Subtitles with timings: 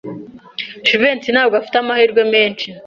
[0.87, 2.67] Jivency ntabwo afite amahirwe menshi.